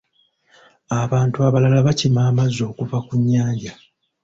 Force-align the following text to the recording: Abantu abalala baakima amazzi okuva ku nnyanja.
Abantu 1.01 1.37
abalala 1.47 1.77
baakima 1.87 2.19
amazzi 2.29 2.61
okuva 2.69 2.97
ku 3.05 3.13
nnyanja. 3.19 3.73